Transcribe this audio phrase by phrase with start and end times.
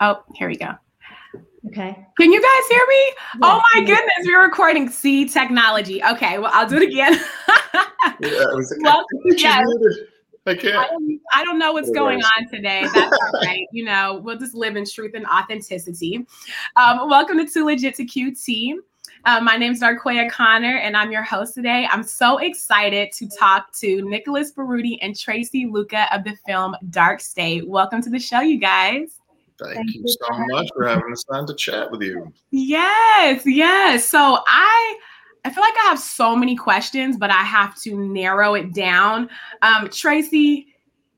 [0.00, 0.74] Oh, here we go.
[1.68, 2.06] Okay.
[2.18, 3.12] Can you guys hear me?
[3.42, 6.02] oh my goodness, we're recording C technology.
[6.04, 7.14] Okay, well, I'll do it again.
[7.74, 7.82] yeah,
[8.22, 9.62] I was like, well, I, yeah.
[10.46, 10.76] I can't.
[10.76, 12.86] I don't, I don't know what's going on today.
[12.94, 13.66] That's all right.
[13.72, 16.24] You know, we'll just live in truth and authenticity.
[16.76, 18.74] Um, welcome to Too Legit to QT.
[19.24, 21.88] Uh, my name is Darquoia Connor, and I'm your host today.
[21.90, 27.20] I'm so excited to talk to Nicholas Baruti and Tracy Luca of the film Dark
[27.20, 27.66] State.
[27.66, 29.20] Welcome to the show, you guys.
[29.58, 32.32] Thank, Thank you so much for having us on to chat with you.
[32.50, 34.06] Yes, yes.
[34.06, 34.98] So I
[35.44, 39.30] I feel like I have so many questions, but I have to narrow it down.
[39.62, 40.74] Um, Tracy,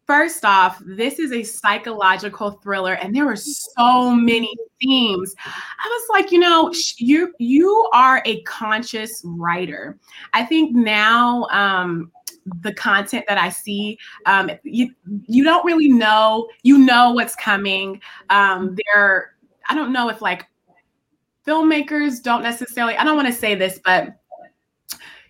[0.06, 5.34] first off, this is a psychological thriller, and there are so many themes.
[5.46, 9.98] I was like, you know, you you are a conscious writer.
[10.34, 12.12] I think now um,
[12.60, 14.90] the content that I see, um, you
[15.26, 16.48] you don't really know.
[16.62, 18.00] You know what's coming.
[18.30, 19.34] Um, there,
[19.68, 20.46] I don't know if like
[21.46, 22.96] filmmakers don't necessarily.
[22.96, 24.14] I don't want to say this, but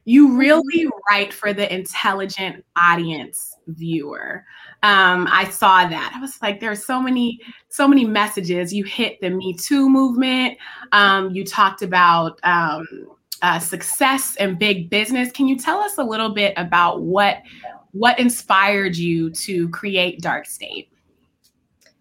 [0.05, 4.43] you really write for the intelligent audience viewer.
[4.83, 6.13] Um, I saw that.
[6.17, 8.73] I was like, there's so many, so many messages.
[8.73, 10.57] You hit the Me Too movement.
[10.93, 12.87] Um, you talked about um,
[13.43, 15.31] uh, success and big business.
[15.33, 17.43] Can you tell us a little bit about what
[17.93, 20.91] what inspired you to create Dark State?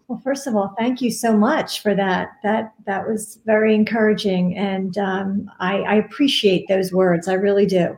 [0.08, 2.30] Well, first of all, thank you so much for that.
[2.43, 7.27] That that was very encouraging, and um, I, I, appreciate those words.
[7.27, 7.98] I really do.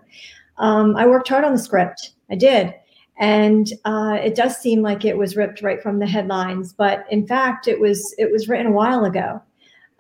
[0.58, 2.14] Um, I worked hard on the script.
[2.32, 2.74] I did,
[3.20, 7.28] and uh, it does seem like it was ripped right from the headlines, but in
[7.28, 9.40] fact, it was it was written a while ago.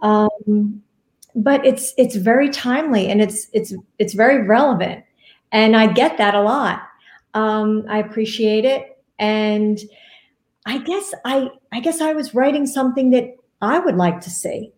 [0.02, 0.82] Um,
[1.36, 5.04] but it's it's very timely and it's it's it's very relevant.
[5.52, 6.82] And i get that a lot.
[7.34, 8.98] Um, i appreciate it.
[9.20, 9.80] And
[10.66, 14.72] i guess i i guess i was writing something that i would like to see.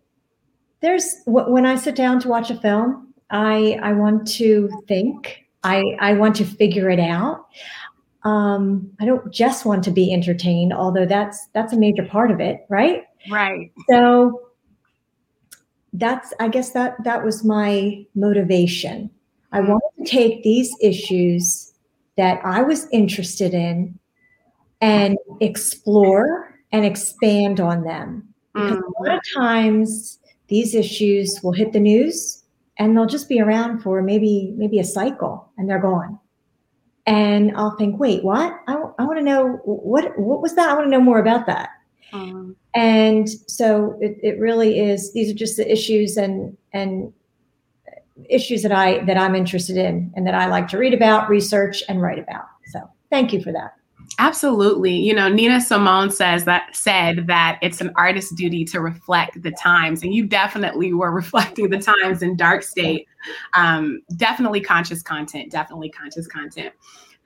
[0.80, 5.46] There's when i sit down to watch a film i i want to think.
[5.64, 7.46] I i want to figure it out.
[8.24, 12.40] Um, i don't just want to be entertained although that's that's a major part of
[12.40, 13.02] it right?
[13.30, 13.72] Right.
[13.88, 14.51] So
[15.94, 19.10] that's i guess that that was my motivation.
[19.52, 19.72] I mm-hmm.
[19.72, 21.72] wanted to take these issues
[22.16, 23.98] that i was interested in
[24.80, 28.28] and explore and expand on them.
[28.52, 32.42] Because a lot of times these issues will hit the news
[32.78, 36.18] and they'll just be around for maybe maybe a cycle and they're gone.
[37.06, 38.60] And i'll think wait what?
[38.66, 40.68] I, I want to know what what was that?
[40.68, 41.70] I want to know more about that
[42.12, 47.12] um, and so it, it really is these are just the issues and and
[48.28, 51.82] issues that i that i'm interested in and that i like to read about research
[51.88, 52.80] and write about so
[53.10, 53.74] thank you for that
[54.18, 54.94] Absolutely.
[54.94, 59.52] You know, Nina Simone says that said that it's an artist's duty to reflect the
[59.52, 60.02] times.
[60.02, 63.06] And you definitely were reflecting the times in dark state.
[63.54, 66.74] Um, definitely conscious content, definitely conscious content.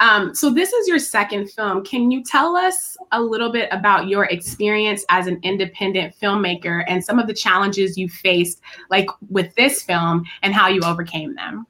[0.00, 1.82] Um, so this is your second film.
[1.84, 7.02] Can you tell us a little bit about your experience as an independent filmmaker and
[7.02, 11.66] some of the challenges you faced, like with this film, and how you overcame them?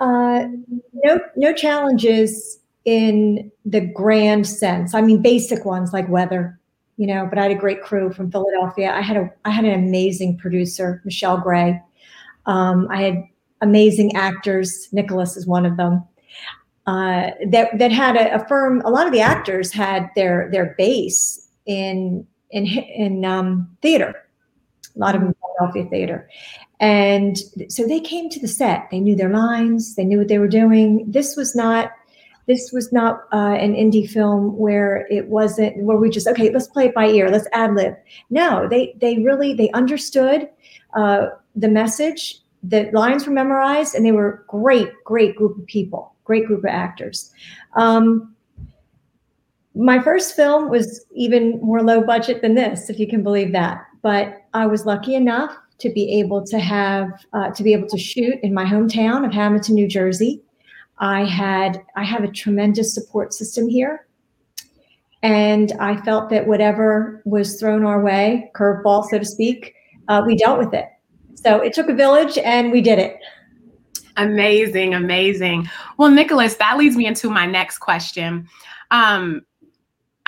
[0.00, 0.44] Uh,
[1.04, 4.94] no, no challenges in the grand sense.
[4.94, 6.60] I mean, basic ones like weather,
[6.96, 7.26] you know.
[7.28, 8.92] But I had a great crew from Philadelphia.
[8.92, 11.82] I had a, I had an amazing producer, Michelle Gray.
[12.46, 13.24] Um, I had
[13.60, 14.88] amazing actors.
[14.92, 16.07] Nicholas is one of them
[16.88, 18.80] uh, that that had a, a, firm.
[18.80, 24.14] A lot of the actors had their their base in in in um, theater.
[24.96, 26.30] A lot of them Philadelphia theater,
[26.80, 27.36] and
[27.68, 28.88] so they came to the set.
[28.90, 29.96] They knew their lines.
[29.96, 31.04] They knew what they were doing.
[31.06, 31.92] This was not.
[32.46, 36.50] This was not uh, an indie film where it wasn't where we just okay.
[36.50, 37.28] Let's play it by ear.
[37.30, 37.96] Let's ad lib.
[38.30, 40.48] No, they they really they understood
[40.96, 42.40] uh, the message.
[42.62, 46.66] The lines were memorized, and they were great, great group of people great group of
[46.66, 47.32] actors.
[47.74, 48.34] Um,
[49.74, 53.86] my first film was even more low budget than this, if you can believe that.
[54.02, 57.98] But I was lucky enough to be able to have uh, to be able to
[57.98, 60.42] shoot in my hometown of Hamilton, New Jersey.
[60.98, 64.06] I had I have a tremendous support system here,
[65.22, 69.74] and I felt that whatever was thrown our way, curveball so to speak,
[70.08, 70.88] uh, we dealt with it.
[71.34, 73.16] So it took a village, and we did it.
[74.18, 75.70] Amazing, amazing.
[75.96, 78.48] Well, Nicholas, that leads me into my next question.
[78.90, 79.42] Um,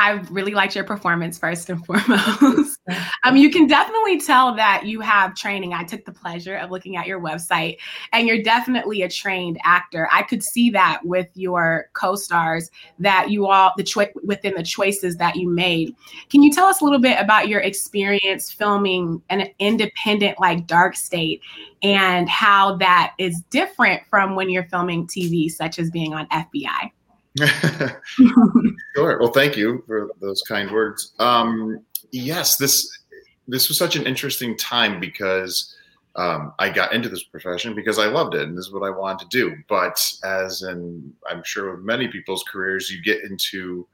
[0.01, 2.81] I really liked your performance first and foremost.
[3.23, 5.75] um, you can definitely tell that you have training.
[5.75, 7.77] I took the pleasure of looking at your website,
[8.15, 10.09] and you're definitely a trained actor.
[10.11, 15.19] I could see that with your co-stars that you all the choice within the choices
[15.19, 15.95] that you made.
[16.31, 20.97] Can you tell us a little bit about your experience filming an independent like Dark
[20.97, 21.43] State
[21.83, 26.91] and how that is different from when you're filming TV, such as being on FBI?
[27.39, 29.19] sure.
[29.19, 31.13] Well, thank you for those kind words.
[31.19, 32.99] Um, yes, this
[33.47, 35.77] this was such an interesting time because
[36.17, 38.91] um, I got into this profession because I loved it and this is what I
[38.91, 39.57] wanted to do.
[39.69, 43.87] But as in, I'm sure with many people's careers, you get into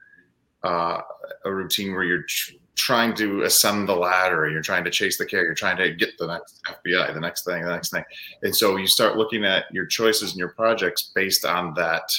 [0.63, 1.01] uh,
[1.45, 5.25] a routine where you're tr- trying to ascend the ladder, you're trying to chase the
[5.25, 8.05] carrot, you're trying to get the next FBI, the next thing, the next thing,
[8.43, 12.11] and so you start looking at your choices and your projects based on that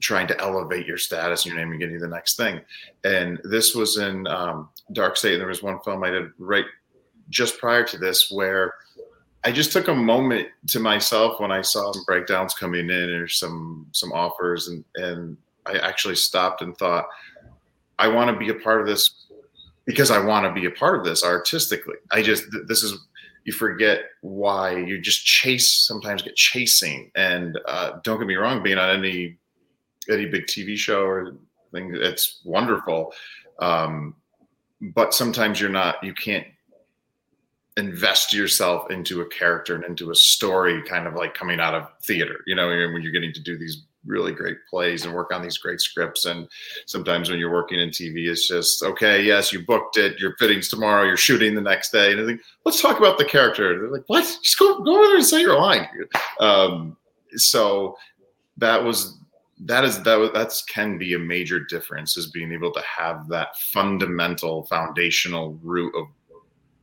[0.00, 2.60] trying to elevate your status, your name, and getting the next thing.
[3.04, 5.34] And this was in um, Dark State.
[5.34, 6.64] And there was one film I did right
[7.28, 8.74] just prior to this where
[9.44, 13.26] I just took a moment to myself when I saw some breakdowns coming in or
[13.26, 15.36] some some offers, and and
[15.66, 17.06] I actually stopped and thought,
[17.98, 19.26] I want to be a part of this
[19.84, 21.96] because I want to be a part of this artistically.
[22.12, 22.96] I just this is
[23.44, 28.62] you forget why you just chase sometimes get chasing and uh, don't get me wrong
[28.62, 29.36] being on any
[30.10, 31.36] any big TV show or
[31.72, 31.92] thing.
[31.94, 33.12] It's wonderful,
[33.58, 34.14] um,
[34.80, 36.02] but sometimes you're not.
[36.02, 36.46] You can't
[37.76, 41.88] invest yourself into a character and into a story, kind of like coming out of
[42.02, 42.40] theater.
[42.46, 45.58] You know, when you're getting to do these really great plays and work on these
[45.58, 46.24] great scripts.
[46.24, 46.48] And
[46.86, 49.22] sometimes when you're working in TV, it's just okay.
[49.22, 50.18] Yes, you booked it.
[50.18, 51.04] Your fittings tomorrow.
[51.04, 52.12] You're shooting the next day.
[52.12, 53.78] And I think let's talk about the character.
[53.78, 54.24] They're like, what?
[54.42, 55.88] Just go go over there and say your line.
[56.40, 56.96] Um,
[57.36, 57.96] so
[58.56, 59.18] that was
[59.64, 63.56] that is that that's can be a major difference is being able to have that
[63.56, 66.06] fundamental foundational root of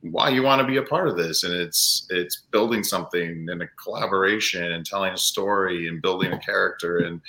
[0.02, 1.44] why you want to be a part of this.
[1.44, 6.38] And it's it's building something and a collaboration and telling a story and building a
[6.38, 6.98] character.
[6.98, 7.20] And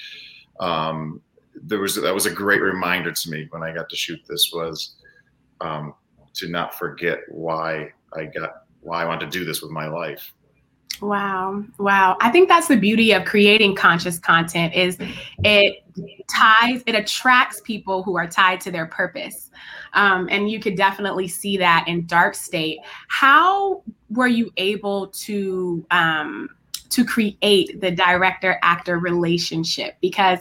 [0.59, 1.21] um,
[1.55, 4.51] there was that was a great reminder to me when I got to shoot this
[4.53, 4.95] was
[5.59, 5.95] um,
[6.35, 10.33] to not forget why I got why I want to do this with my life
[10.99, 11.63] Wow.
[11.79, 12.17] Wow.
[12.21, 14.97] I think that's the beauty of creating conscious content is
[15.43, 15.83] it
[16.29, 19.49] ties, it attracts people who are tied to their purpose.
[19.93, 22.79] Um, and you could definitely see that in Dark State.
[23.07, 26.49] How were you able to um,
[26.89, 29.95] to create the director actor relationship?
[30.01, 30.39] Because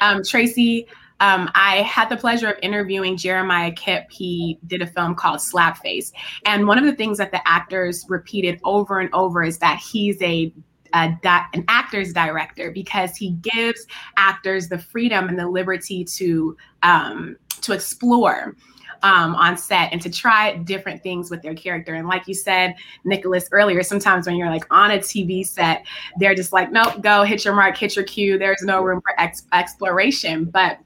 [0.00, 0.86] um, Tracy,
[1.20, 4.10] um, I had the pleasure of interviewing Jeremiah Kipp.
[4.10, 6.12] He did a film called Slapface.
[6.46, 10.20] And one of the things that the actors repeated over and over is that he's
[10.22, 10.52] a
[10.92, 13.86] di- an actor's director because he gives
[14.16, 18.56] actors the freedom and the liberty to um, to explore
[19.02, 21.94] um, on set and to try different things with their character.
[21.94, 22.74] And like you said,
[23.04, 25.86] Nicholas earlier, sometimes when you're like on a TV set,
[26.18, 28.38] they're just like, nope, go hit your mark, hit your cue.
[28.38, 30.44] There's no room for ex- exploration.
[30.44, 30.80] But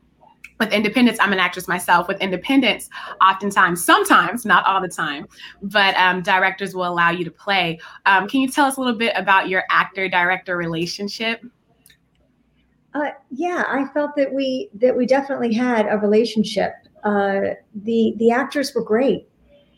[0.64, 2.88] with independence i'm an actress myself with independence
[3.20, 5.26] oftentimes sometimes not all the time
[5.62, 7.78] but um, directors will allow you to play.
[8.06, 11.44] Um, can you tell us a little bit about your actor director relationship?
[12.94, 16.74] Uh, yeah i felt that we that we definitely had a relationship.
[17.02, 17.40] Uh,
[17.74, 19.28] the the actors were great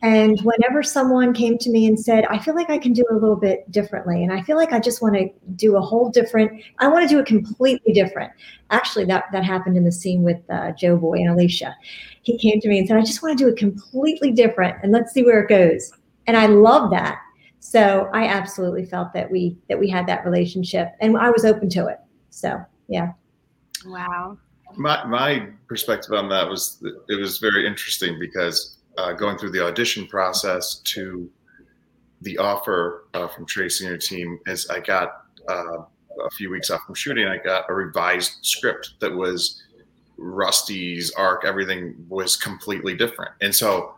[0.07, 3.13] and whenever someone came to me and said, I feel like I can do it
[3.13, 6.11] a little bit differently, and I feel like I just want to do a whole
[6.11, 8.31] different, I want to do it completely different.
[8.71, 11.75] Actually, that, that happened in the scene with uh, Joe Boy and Alicia.
[12.23, 14.93] He came to me and said, I just want to do it completely different, and
[14.93, 15.91] let's see where it goes.
[16.29, 17.19] And I love that.
[17.59, 21.69] So I absolutely felt that we that we had that relationship, and I was open
[21.71, 21.99] to it.
[22.31, 23.11] So yeah.
[23.85, 24.39] Wow.
[24.77, 29.65] My my perspective on that was it was very interesting because uh, going through the
[29.65, 31.31] audition process to
[32.23, 35.83] the offer uh, from Tracy and her team is I got uh,
[36.25, 39.63] a few weeks off from shooting, I got a revised script that was
[40.17, 43.33] Rusty's arc, everything was completely different.
[43.43, 43.95] And so,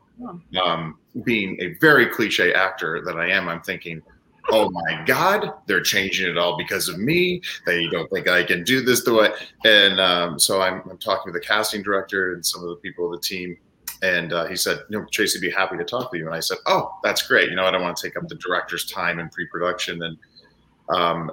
[0.61, 4.03] um, being a very cliche actor that I am, I'm thinking,
[4.51, 7.41] oh my God, they're changing it all because of me.
[7.67, 9.31] They don't think I can do this the way.
[9.65, 13.07] And um, so I'm, I'm talking with the casting director and some of the people
[13.07, 13.57] of the team
[14.03, 16.27] and uh, he said, you know, Tracy, be happy to talk to you.
[16.27, 17.51] And I said, oh, that's great.
[17.51, 20.03] You know, I don't want to take up the director's time in pre-production.
[20.03, 20.19] And
[20.89, 21.33] um,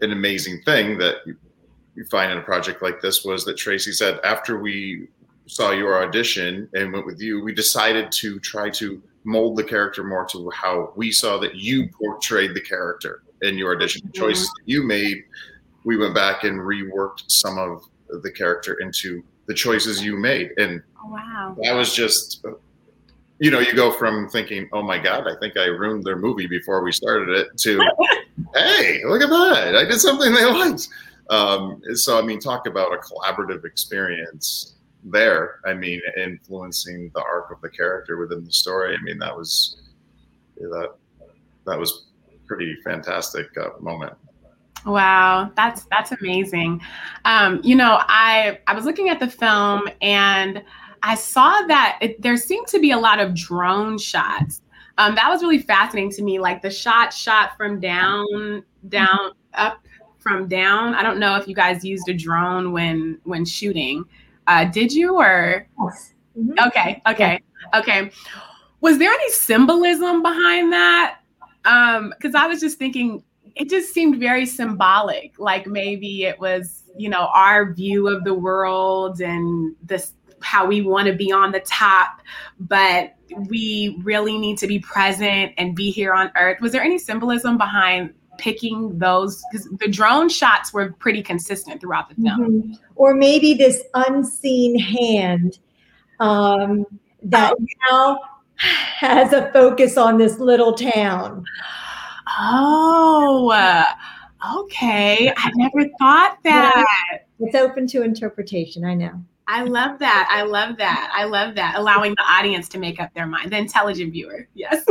[0.00, 4.20] an amazing thing that you find in a project like this was that Tracy said,
[4.24, 5.08] after we
[5.46, 10.04] saw your audition and went with you, we decided to try to mold the character
[10.04, 14.02] more to how we saw that you portrayed the character in your audition.
[14.06, 15.24] The choices that you made,
[15.84, 17.82] we went back and reworked some of
[18.22, 20.50] the character into the choices you made.
[20.58, 21.56] And Oh, wow.
[21.62, 22.44] that was just,
[23.38, 26.46] you know, you go from thinking, oh my God, I think I ruined their movie
[26.46, 27.78] before we started it to,
[28.54, 29.76] hey, look at that.
[29.76, 30.88] I did something they liked.
[31.30, 34.74] Um, so, I mean, talk about a collaborative experience
[35.04, 35.60] there.
[35.64, 38.96] I mean, influencing the arc of the character within the story.
[38.96, 39.76] I mean, that was,
[40.56, 40.94] that,
[41.66, 42.06] that was
[42.46, 44.14] pretty fantastic uh, moment.
[44.86, 46.80] Wow, that's that's amazing.
[47.24, 50.62] Um, you know, I I was looking at the film and
[51.02, 54.62] I saw that it, there seemed to be a lot of drone shots.
[54.98, 59.84] Um, that was really fascinating to me, like the shot shot from down, down, up,
[60.18, 60.94] from down.
[60.94, 64.04] I don't know if you guys used a drone when when shooting.
[64.46, 65.66] Uh, did you or?
[65.82, 66.14] Yes.
[66.38, 66.66] Mhm.
[66.68, 67.40] Okay, okay,
[67.74, 68.10] okay.
[68.80, 71.18] Was there any symbolism behind that?
[71.64, 73.22] Um, because I was just thinking
[73.56, 75.38] it just seemed very symbolic.
[75.38, 80.82] Like maybe it was, you know, our view of the world and this how we
[80.82, 82.20] want to be on the top,
[82.60, 83.14] but
[83.48, 86.60] we really need to be present and be here on earth.
[86.60, 89.42] Was there any symbolism behind picking those?
[89.50, 92.62] Because the drone shots were pretty consistent throughout the film.
[92.62, 92.78] Mhm.
[92.94, 95.58] Or maybe this unseen hand
[96.20, 96.84] um,
[97.22, 97.54] that
[97.90, 98.20] now
[98.56, 101.44] has a focus on this little town.
[102.38, 103.84] Oh,
[104.58, 105.32] okay.
[105.36, 106.84] I never thought that.
[107.38, 108.84] It's open to interpretation.
[108.84, 109.22] I know.
[109.48, 110.28] I love that.
[110.30, 111.12] I love that.
[111.14, 111.76] I love that.
[111.76, 114.48] Allowing the audience to make up their mind, the intelligent viewer.
[114.54, 114.84] Yes.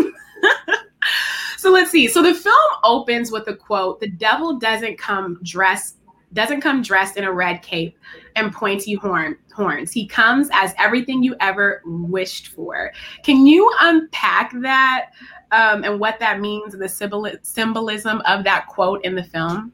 [1.58, 2.08] so let's see.
[2.08, 5.98] So the film opens with a quote The devil doesn't come dressed.
[6.34, 7.98] Doesn't come dressed in a red cape
[8.36, 9.92] and pointy horn horns.
[9.92, 12.92] He comes as everything you ever wished for.
[13.24, 15.12] Can you unpack that
[15.52, 19.72] um, and what that means and the symbol- symbolism of that quote in the film?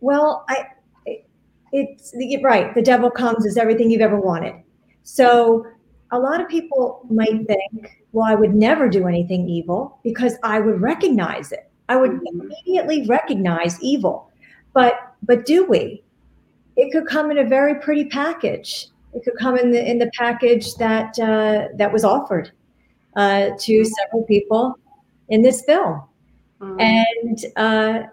[0.00, 0.66] Well, I
[1.06, 1.26] it-
[1.72, 2.74] it's right.
[2.74, 4.54] The devil comes as everything you've ever wanted.
[5.02, 5.66] So
[6.12, 10.60] a lot of people might think, well, I would never do anything evil because I
[10.60, 11.68] would recognize it.
[11.88, 14.30] I would immediately recognize evil.
[14.72, 16.02] But but do we?
[16.76, 18.88] It could come in a very pretty package.
[19.14, 22.52] It could come in the in the package that uh, that was offered
[23.16, 24.78] uh, to several people
[25.28, 26.02] in this film
[26.60, 26.80] Mm.
[26.80, 28.06] and uh,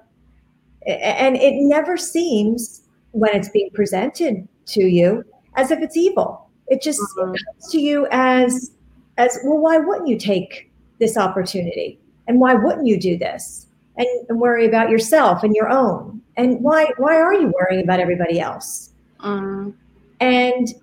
[0.87, 2.81] and it never seems
[3.11, 5.23] when it's being presented to you
[5.55, 6.49] as if it's evil.
[6.67, 7.35] It just Mhm.
[7.35, 8.71] comes to you as
[9.17, 9.59] as well.
[9.59, 11.99] Why wouldn't you take this opportunity?
[12.27, 13.67] And why wouldn't you do this?
[13.97, 16.19] And, and worry about yourself and your own.
[16.37, 18.91] And why why are you worrying about everybody else?
[19.19, 19.73] Mm.
[20.19, 20.73] And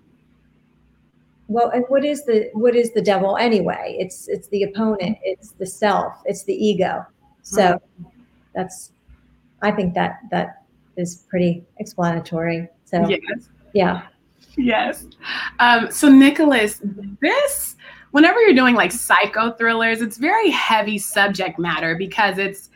[1.48, 3.96] well, and what is the what is the devil anyway?
[3.98, 5.18] It's it's the opponent.
[5.22, 6.14] It's the self.
[6.26, 7.04] It's the ego.
[7.42, 7.80] So
[8.54, 8.92] that's
[9.62, 10.64] I think that that
[10.96, 12.68] is pretty explanatory.
[12.84, 13.48] So Yes.
[13.72, 14.02] yeah.
[14.56, 15.06] Yes.
[15.58, 16.82] Um, so Nicholas,
[17.20, 17.76] this
[18.10, 22.68] whenever you're doing like psycho thrillers, it's very heavy subject matter because it's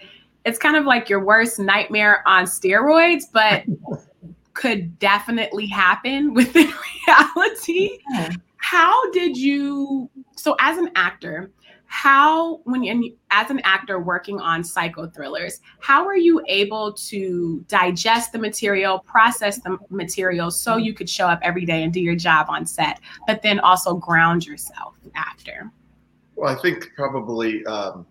[0.44, 3.64] it's kind of like your worst nightmare on steroids, but
[4.54, 6.72] could definitely happen within
[7.06, 7.98] reality.
[8.10, 8.30] Yeah.
[8.62, 11.50] How did you so as an actor,
[11.86, 17.64] how when you as an actor working on psycho thrillers, how are you able to
[17.68, 22.00] digest the material, process the material so you could show up every day and do
[22.00, 25.70] your job on set, but then also ground yourself after?
[26.36, 28.06] Well, I think probably um,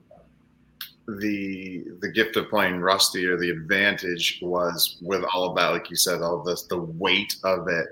[1.07, 5.89] the the gift of playing Rusty or the advantage was with all of that, like
[5.89, 7.87] you said, all of this, the weight of it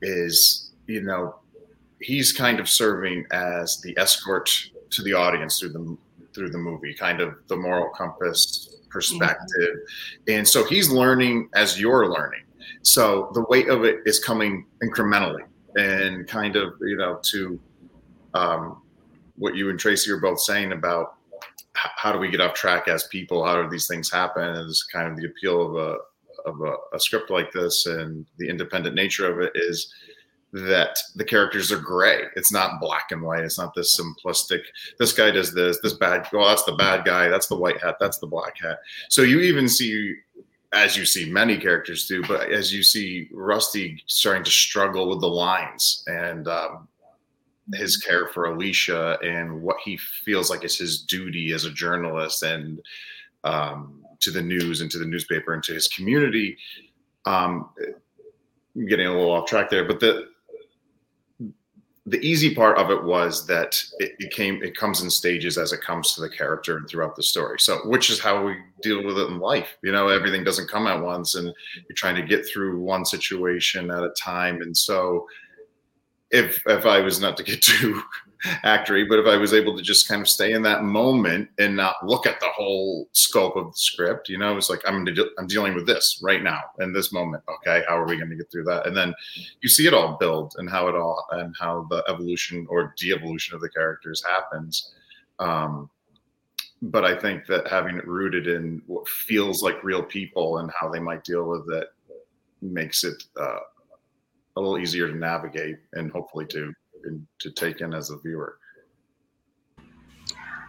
[0.00, 1.36] is, you know,
[2.00, 4.50] he's kind of serving as the escort
[4.90, 5.96] to the audience through the
[6.34, 9.76] through the movie, kind of the moral compass perspective,
[10.28, 12.42] and so he's learning as you're learning.
[12.82, 15.44] So the weight of it is coming incrementally,
[15.76, 17.60] and kind of you know to
[18.34, 18.82] um,
[19.36, 21.14] what you and Tracy are both saying about
[21.74, 23.44] how do we get off track as people?
[23.44, 24.42] How do these things happen?
[24.42, 25.96] Is kind of the appeal of a
[26.48, 29.92] of a, a script like this and the independent nature of it is
[30.52, 32.22] that the characters are gray.
[32.34, 33.44] It's not black and white.
[33.44, 34.60] It's not this simplistic.
[34.98, 35.78] This guy does this.
[35.82, 36.26] This bad.
[36.32, 37.28] Well, that's the bad guy.
[37.28, 37.96] That's the white hat.
[38.00, 38.78] That's the black hat.
[39.10, 40.14] So you even see,
[40.72, 45.20] as you see many characters do, but as you see Rusty starting to struggle with
[45.20, 46.88] the lines and um,
[47.74, 52.42] his care for Alicia and what he feels like is his duty as a journalist
[52.42, 52.80] and
[53.44, 56.56] um, to the news and to the newspaper and to his community.
[57.26, 57.68] Um,
[58.74, 60.28] I'm getting a little off track there, but the
[62.10, 65.72] the easy part of it was that it, it came it comes in stages as
[65.72, 67.58] it comes to the character and throughout the story.
[67.58, 70.86] So which is how we deal with it in life you know everything doesn't come
[70.86, 74.62] at once and you're trying to get through one situation at a time.
[74.62, 75.26] And so
[76.30, 78.02] if if i was not to get too
[78.64, 81.76] actory, but if I was able to just kind of stay in that moment and
[81.76, 85.06] not look at the whole scope of the script, you know, it's like I'm
[85.38, 87.42] I'm dealing with this right now in this moment.
[87.48, 88.86] Okay, how are we going to get through that?
[88.86, 89.14] And then
[89.60, 93.54] you see it all build and how it all and how the evolution or de-evolution
[93.54, 94.94] of the characters happens.
[95.38, 95.90] Um,
[96.80, 100.88] but I think that having it rooted in what feels like real people and how
[100.88, 101.88] they might deal with it
[102.62, 103.58] makes it uh,
[104.56, 106.72] a little easier to navigate and hopefully to
[107.40, 108.58] to take in as a viewer.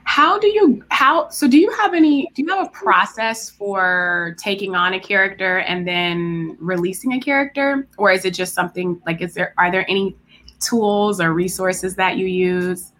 [0.05, 4.35] How do you how so do you have any do you have a process for
[4.39, 7.87] taking on a character and then releasing a character?
[7.97, 10.17] Or is it just something like is there are there any
[10.59, 12.91] tools or resources that you use?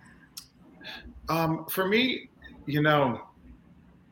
[1.29, 2.29] Um, for me
[2.69, 3.19] you know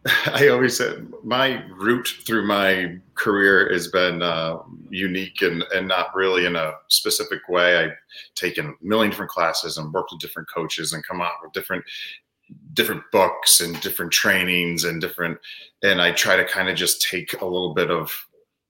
[0.33, 4.59] I always said my route through my career has been uh,
[4.89, 7.77] unique and, and not really in a specific way.
[7.77, 7.97] I've
[8.35, 11.83] taken a million different classes and worked with different coaches and come out with different
[12.73, 15.37] different books and different trainings and different
[15.83, 18.09] and I try to kind of just take a little bit of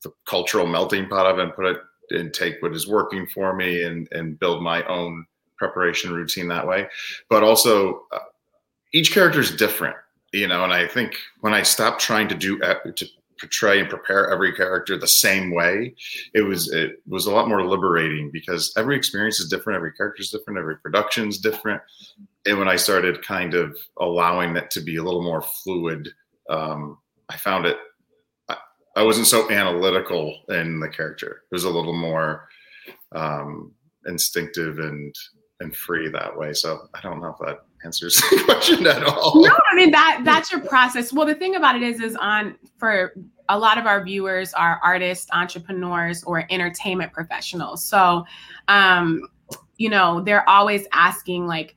[0.01, 1.77] the cultural melting pot of it and put it
[2.09, 5.27] and take what is working for me and and build my own
[5.57, 6.87] preparation routine that way.
[7.29, 8.19] But also uh,
[8.93, 9.97] each character is different
[10.33, 12.57] you know and i think when i stopped trying to do
[12.95, 13.07] to
[13.39, 15.93] portray and prepare every character the same way
[16.33, 20.21] it was it was a lot more liberating because every experience is different every character
[20.21, 21.81] is different every production is different.
[22.45, 26.09] And when i started kind of allowing it to be a little more fluid
[26.49, 26.97] um,
[27.29, 27.77] i found it
[28.49, 28.57] I,
[28.95, 31.43] I, wasn't so analytical in the character.
[31.51, 32.47] It was a little more
[33.13, 33.73] um,
[34.07, 35.13] instinctive and
[35.59, 36.53] and free that way.
[36.53, 39.41] So i don't know if that answers the question at all.
[39.41, 41.13] No, I mean that that's your process.
[41.13, 43.13] Well, the thing about it is, is on for
[43.49, 47.83] a lot of our viewers are artists, entrepreneurs, or entertainment professionals.
[47.83, 48.25] So,
[48.67, 49.21] um,
[49.77, 51.75] you know, they're always asking like.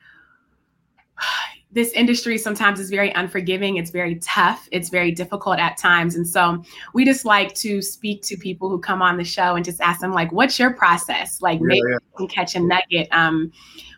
[1.73, 3.77] This industry sometimes is very unforgiving.
[3.77, 4.69] It's very tough.
[4.73, 6.17] It's very difficult at times.
[6.17, 9.65] And so we just like to speak to people who come on the show and
[9.65, 11.41] just ask them, like, what's your process?
[11.41, 11.99] Like, yeah, maybe yeah.
[12.17, 13.07] can catch a nugget.
[13.13, 13.53] Um,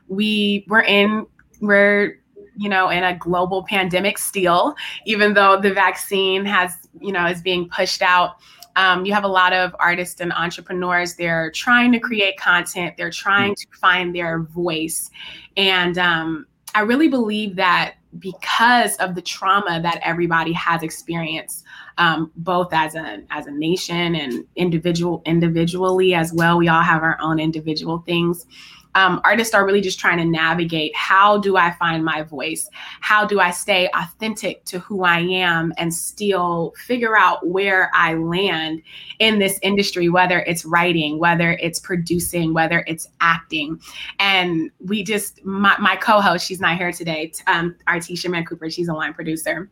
[0.09, 1.27] we were in
[1.63, 2.21] we're
[2.55, 4.75] you know in a global pandemic still
[5.07, 8.37] even though the vaccine has you know is being pushed out.
[8.75, 11.15] Um, you have a lot of artists and entrepreneurs.
[11.15, 12.95] They're trying to create content.
[12.97, 15.11] They're trying to find their voice.
[15.59, 21.65] And um, i really believe that because of the trauma that everybody has experienced
[21.99, 27.03] um, both as a as a nation and individual individually as well we all have
[27.03, 28.47] our own individual things
[28.95, 32.69] um, artists are really just trying to navigate how do I find my voice?
[33.01, 38.15] How do I stay authentic to who I am and still figure out where I
[38.15, 38.83] land
[39.19, 43.81] in this industry, whether it's writing, whether it's producing, whether it's acting.
[44.19, 48.71] And we just, my, my co host, she's not here today, um, Artisha Man Cooper,
[48.71, 49.69] she's a line producer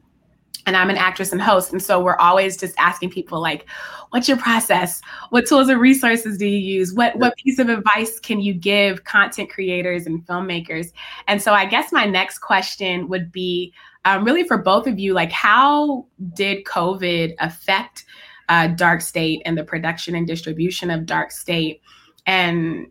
[0.66, 1.72] and I'm an actress and host.
[1.72, 3.68] And so we're always just asking people like,
[4.10, 5.00] what's your process?
[5.30, 6.92] What tools and resources do you use?
[6.92, 10.92] What what piece of advice can you give content creators and filmmakers?
[11.28, 13.72] And so I guess my next question would be
[14.04, 18.04] um, really for both of you, like how did COVID affect
[18.48, 21.82] uh, Dark State and the production and distribution of Dark State?
[22.26, 22.86] And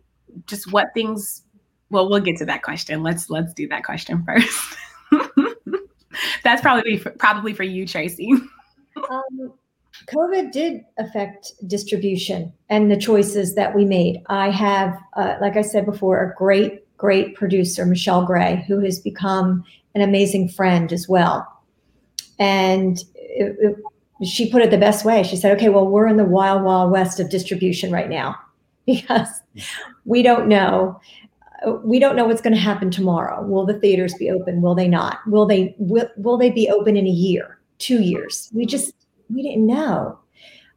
[0.46, 1.44] just what things
[1.90, 3.02] well, we'll get to that question.
[3.02, 4.76] Let's let's do that question first.
[6.44, 8.32] That's probably for, probably for you, Tracy.
[9.10, 9.52] um,
[10.06, 14.22] COVID did affect distribution and the choices that we made.
[14.28, 18.98] I have, uh, like I said before, a great, great producer, Michelle Gray, who has
[18.98, 21.46] become an amazing friend as well.
[22.38, 23.76] And it, it,
[24.26, 25.22] she put it the best way.
[25.22, 28.36] She said, okay, well, we're in the wild, wild west of distribution right now
[28.86, 29.28] because
[30.04, 31.00] we don't know
[31.84, 33.44] we don't know what's going to happen tomorrow.
[33.44, 34.62] Will the theaters be open?
[34.62, 35.18] Will they not?
[35.26, 38.50] Will they will, will they be open in a year, two years?
[38.54, 38.94] We just
[39.28, 40.18] we didn't know.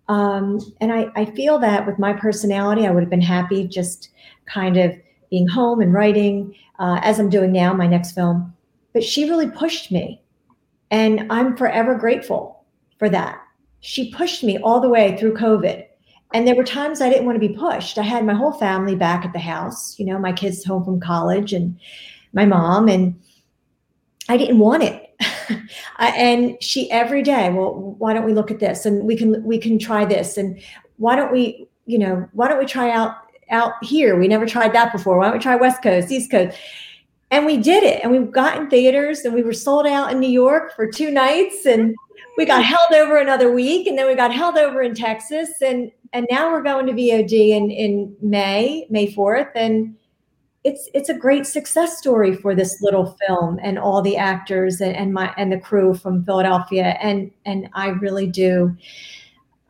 [0.09, 4.09] Um, and I, I feel that with my personality, I would have been happy just
[4.45, 4.93] kind of
[5.29, 8.53] being home and writing uh, as I'm doing now, my next film.
[8.93, 10.21] But she really pushed me.
[10.91, 12.63] And I'm forever grateful
[12.99, 13.41] for that.
[13.79, 15.85] She pushed me all the way through COVID.
[16.33, 17.97] And there were times I didn't want to be pushed.
[17.97, 20.99] I had my whole family back at the house, you know, my kids home from
[20.99, 21.79] college and
[22.33, 23.19] my mom, and
[24.27, 25.15] I didn't want it.
[25.99, 29.57] and she every day, well, why don't we look at this and we can we
[29.57, 30.59] can try this and
[30.97, 33.15] why don't we, you know, why don't we try out
[33.51, 34.17] out here.
[34.17, 35.17] We never tried that before.
[35.17, 36.57] Why don't we try West Coast, East Coast?
[37.31, 38.03] And we did it.
[38.03, 41.11] And we got in theaters and we were sold out in New York for two
[41.11, 41.65] nights.
[41.65, 41.95] And
[42.37, 43.87] we got held over another week.
[43.87, 45.49] And then we got held over in Texas.
[45.61, 49.51] And and now we're going to VOD in, in May, May 4th.
[49.55, 49.95] And
[50.63, 54.95] it's it's a great success story for this little film and all the actors and,
[54.95, 56.97] and my and the crew from Philadelphia.
[57.01, 58.75] And and I really do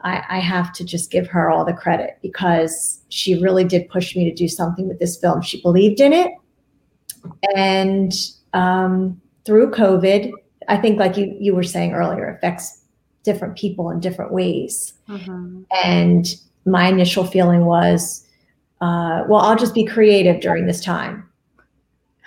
[0.03, 4.15] I, I, have to just give her all the credit because she really did push
[4.15, 5.41] me to do something with this film.
[5.41, 6.31] She believed in it.
[7.55, 8.13] And
[8.53, 10.31] um, through COVID,
[10.67, 12.83] I think, like you, you were saying earlier, affects
[13.23, 14.93] different people in different ways.
[15.07, 15.63] Mm-hmm.
[15.83, 18.25] And my initial feeling was,
[18.81, 21.29] uh, well, I'll just be creative during this time.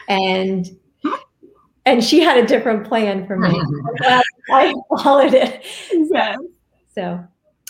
[0.08, 0.68] And
[1.84, 3.50] and she had a different plan for me.
[4.50, 5.64] I followed it.
[5.92, 6.38] Yes.
[6.94, 7.24] So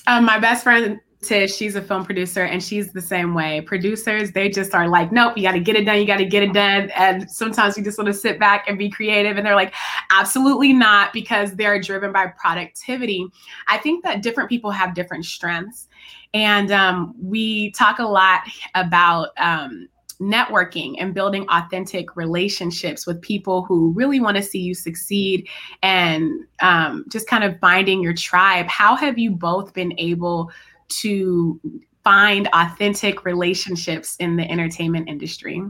[0.07, 3.61] um, my best friend Tish, she's a film producer, and she's the same way.
[3.61, 5.99] Producers, they just are like, nope, you got to get it done.
[5.99, 6.91] You got to get it done.
[6.91, 9.37] And sometimes you just want to sit back and be creative.
[9.37, 9.75] And they're like,
[10.11, 13.27] absolutely not, because they're driven by productivity.
[13.69, 15.89] I think that different people have different strengths.
[16.35, 18.43] And um, we talk a lot
[18.75, 19.89] about um,
[20.21, 25.49] networking and building authentic relationships with people who really want to see you succeed
[25.83, 28.67] and um, just kind of finding your tribe.
[28.67, 30.51] How have you both been able
[30.89, 31.61] to
[32.05, 35.63] find authentic relationships in the entertainment industry?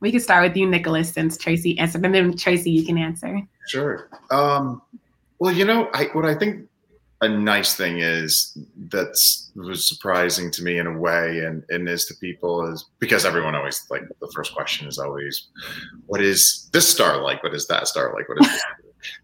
[0.00, 3.40] We can start with you, Nicholas, since Tracy answered, and then Tracy, you can answer.
[3.66, 4.08] Sure.
[4.30, 4.82] Um,
[5.38, 6.68] well, you know, I, what I think
[7.20, 8.56] a nice thing is
[8.90, 9.12] that
[9.56, 13.54] was surprising to me in a way and, and is to people is because everyone
[13.56, 15.48] always like the first question is always
[16.06, 18.62] what is this star like what is that star like what is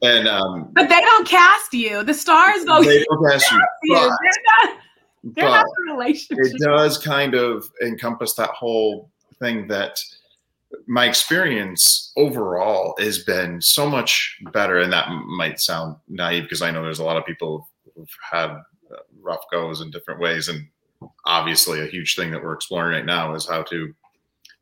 [0.03, 3.95] and um but they don't cast you the stars don't, they don't cast you, you.
[3.95, 4.77] But,
[5.33, 6.55] they're not, they're relationship.
[6.55, 9.99] it does kind of encompass that whole thing that
[10.87, 16.71] my experience overall has been so much better and that might sound naive because i
[16.71, 18.57] know there's a lot of people who've had
[18.93, 20.49] uh, rough goes in different ways.
[20.49, 20.67] And
[21.25, 23.95] obviously, a huge thing that we're exploring right now is how to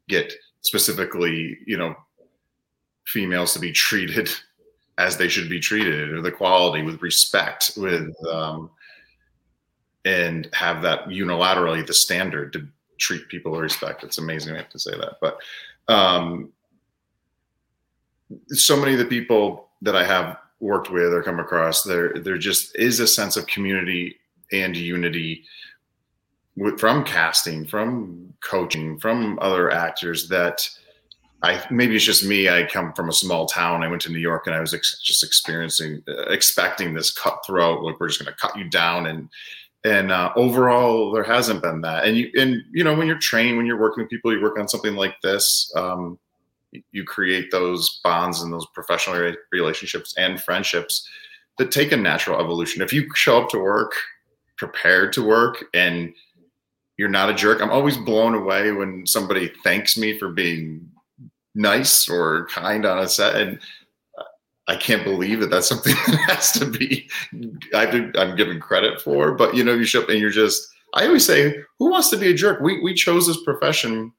[0.09, 1.95] get specifically, you know,
[3.07, 4.31] females to be treated
[4.99, 8.71] as they should be treated, or the quality with respect, with um,
[10.05, 12.67] and have that unilaterally the standard to
[12.99, 14.05] treat people with respect.
[14.05, 15.39] It's amazing I have to say that, but
[15.89, 16.53] um,
[18.49, 22.39] so many of the people that I have worked with or come across, there there
[22.39, 24.17] just is a sense of community
[24.53, 25.45] and unity
[26.57, 30.69] with, from casting, from coaching, from other actors that
[31.43, 32.49] I maybe it's just me.
[32.49, 33.83] I come from a small town.
[33.83, 37.83] I went to New York and I was ex- just experiencing, uh, expecting this cutthroat.
[37.83, 39.29] Like we're just going to cut you down, and
[39.85, 42.05] and uh, overall there hasn't been that.
[42.05, 44.59] And you and you know when you're trained, when you're working with people, you work
[44.59, 45.73] on something like this.
[45.77, 46.19] Um,
[46.91, 51.07] you create those bonds and those professional relationships and friendships
[51.59, 52.83] that take a natural evolution.
[52.83, 53.93] If you show up to work
[54.57, 56.15] prepared to work and
[56.97, 60.89] you're not a jerk, I'm always blown away when somebody thanks me for being
[61.55, 63.37] nice or kind on a set.
[63.37, 63.59] And
[64.69, 67.09] I can't believe that that's something that has to be,
[67.75, 69.33] I am given credit for.
[69.35, 72.17] But you know, you show up and you're just, I always say, who wants to
[72.17, 72.61] be a jerk?
[72.61, 74.13] We, we chose this profession.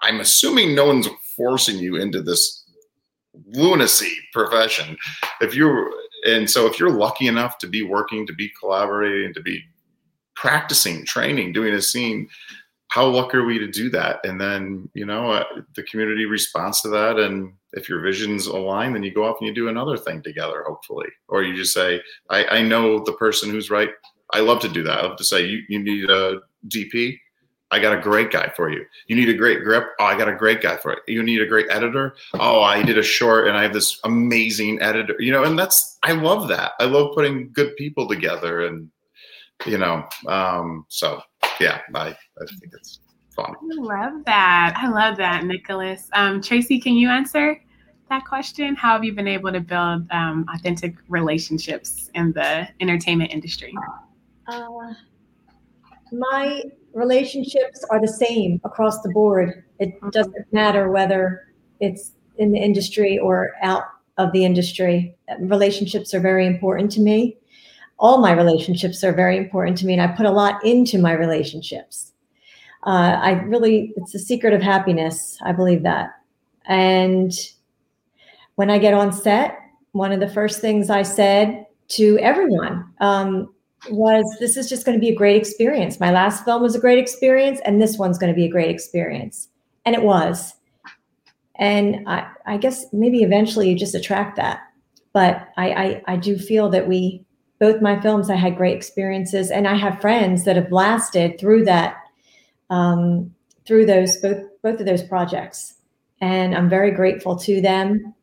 [0.00, 2.64] I'm assuming no one's forcing you into this
[3.46, 4.96] lunacy profession.
[5.40, 5.90] If you're
[6.26, 9.62] and so if you're lucky enough to be working, to be collaborating, to be
[10.34, 12.28] practicing, training, doing a scene,
[12.88, 14.24] how lucky are we to do that?
[14.24, 18.92] And then you know uh, the community responds to that, and if your visions align,
[18.92, 22.00] then you go off and you do another thing together, hopefully, or you just say,
[22.30, 23.90] I, I know the person who's right.
[24.32, 24.98] I love to do that.
[24.98, 27.18] I love to say, you, you need a DP
[27.70, 28.84] I got a great guy for you.
[29.08, 29.90] You need a great grip.
[30.00, 31.00] Oh, I got a great guy for it.
[31.06, 32.14] You need a great editor.
[32.34, 35.16] Oh, I did a short and I have this amazing editor.
[35.18, 36.72] You know, and that's I love that.
[36.80, 38.90] I love putting good people together, and
[39.66, 41.20] you know, um, so
[41.60, 43.00] yeah, I I think it's
[43.38, 43.54] fun.
[43.54, 44.74] I love that.
[44.76, 46.08] I love that, Nicholas.
[46.12, 47.60] Um, Tracy, can you answer
[48.10, 48.74] that question?
[48.74, 53.74] How have you been able to build um, authentic relationships in the entertainment industry?
[54.46, 54.66] Uh,
[56.12, 56.62] my
[56.94, 59.64] relationships are the same across the board.
[59.78, 60.10] It mm-hmm.
[60.10, 61.48] doesn't matter whether
[61.80, 63.84] it's in the industry or out
[64.16, 65.14] of the industry.
[65.40, 67.36] Relationships are very important to me.
[68.00, 71.12] All my relationships are very important to me, and I put a lot into my
[71.12, 72.12] relationships.
[72.86, 75.38] Uh, I really, it's the secret of happiness.
[75.44, 76.10] I believe that.
[76.66, 77.32] And
[78.54, 79.58] when I get on set,
[79.92, 83.52] one of the first things I said to everyone, um,
[83.90, 86.00] was this is just going to be a great experience.
[86.00, 88.70] My last film was a great experience, and this one's going to be a great
[88.70, 89.48] experience.
[89.84, 90.54] And it was.
[91.56, 94.60] And I, I guess maybe eventually you just attract that.
[95.12, 97.24] But I, I, I do feel that we,
[97.60, 101.64] both my films, I had great experiences, and I have friends that have lasted through
[101.64, 101.96] that,
[102.70, 103.34] um,
[103.66, 105.74] through those both both of those projects,
[106.20, 108.14] and I'm very grateful to them.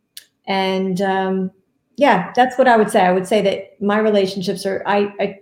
[0.47, 1.51] And um,
[1.97, 3.01] yeah, that's what I would say.
[3.01, 5.39] I would say that my relationships are I, I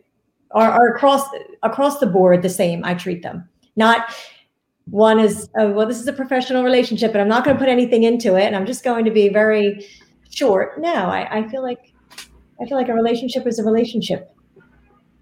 [0.52, 1.24] are, are across
[1.64, 2.84] across the board the same.
[2.86, 4.14] I treat them not
[4.86, 7.70] one is oh, well this is a professional relationship and i'm not going to put
[7.70, 9.86] anything into it and i'm just going to be very
[10.30, 11.94] short no I, I feel like
[12.62, 14.30] i feel like a relationship is a relationship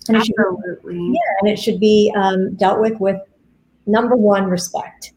[0.07, 0.95] and Absolutely.
[0.95, 3.17] Be, yeah and it should be um, dealt with with
[3.91, 5.13] number one respect.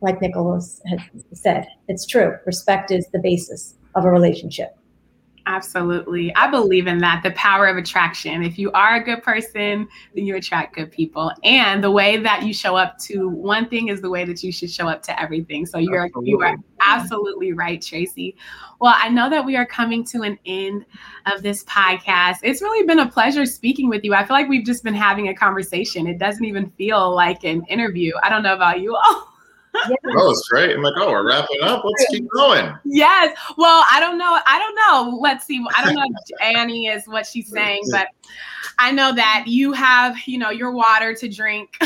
[0.00, 1.00] Like nicholas has
[1.34, 2.36] said it's true.
[2.46, 4.76] Respect is the basis of a relationship
[5.46, 6.34] Absolutely.
[6.36, 8.42] I believe in that, the power of attraction.
[8.44, 11.32] If you are a good person, then you attract good people.
[11.42, 14.52] And the way that you show up to one thing is the way that you
[14.52, 15.66] should show up to everything.
[15.66, 16.30] So you're absolutely.
[16.30, 18.36] you are absolutely right, Tracy.
[18.80, 20.84] Well, I know that we are coming to an end
[21.26, 22.38] of this podcast.
[22.42, 24.14] It's really been a pleasure speaking with you.
[24.14, 26.06] I feel like we've just been having a conversation.
[26.06, 28.12] It doesn't even feel like an interview.
[28.22, 29.28] I don't know about you all.
[29.74, 29.98] yes.
[30.16, 30.74] Oh, it's great.
[30.74, 31.84] I'm like, oh, we're wrapping up.
[31.84, 32.72] Let's keep going.
[32.84, 33.36] Yes.
[33.56, 34.38] Well, I don't know.
[34.46, 35.18] I don't know.
[35.18, 35.64] Let's see.
[35.76, 36.04] I don't know
[36.40, 38.08] Annie is what she's saying, but
[38.78, 41.76] I know that you have, you know, your water to drink.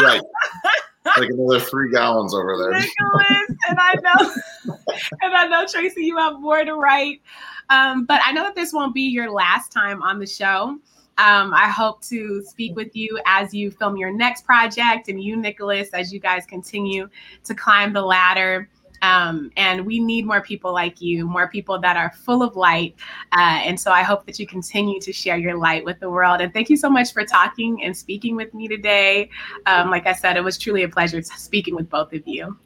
[0.00, 0.22] Right.
[1.04, 2.72] like another three gallons over there.
[2.72, 4.74] Nicholas, and I know,
[5.22, 7.22] and I know Tracy, you have more to write.
[7.70, 10.78] Um, but I know that this won't be your last time on the show.
[11.18, 15.36] Um, I hope to speak with you as you film your next project and you,
[15.36, 17.08] Nicholas, as you guys continue
[17.44, 18.68] to climb the ladder.
[19.02, 22.94] Um, and we need more people like you, more people that are full of light.
[23.32, 26.40] Uh, and so I hope that you continue to share your light with the world.
[26.40, 29.28] And thank you so much for talking and speaking with me today.
[29.66, 32.56] Um, like I said, it was truly a pleasure speaking with both of you.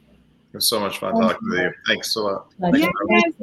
[0.53, 1.73] It was so much fun talking to you.
[1.87, 2.53] Thanks a lot.
[2.71, 3.33] Yes.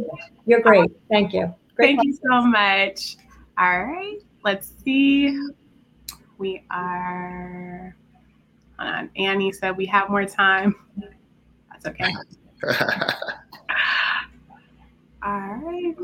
[0.47, 0.91] You're great.
[1.11, 1.53] Thank you.
[1.75, 3.17] Great Thank you so much.
[3.59, 5.37] All right let's see.
[6.39, 7.97] We are.
[8.79, 9.11] Hold on.
[9.17, 10.75] Annie said we have more time.
[11.71, 12.13] That's okay.
[15.23, 15.95] All right.